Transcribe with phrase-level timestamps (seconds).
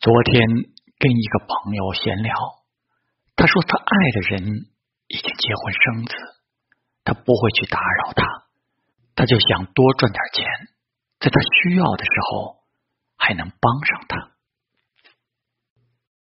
[0.00, 0.48] 昨天
[0.98, 2.34] 跟一个朋友闲聊
[3.36, 4.70] 他说他爱的人
[5.08, 6.14] 已经结婚生子
[7.04, 8.24] 他不会去打扰他
[9.16, 10.46] 他就想多赚点钱
[11.20, 12.56] 在他需要的时候
[13.16, 14.17] 还能帮上他。